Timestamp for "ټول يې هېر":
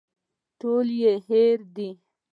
0.59-1.59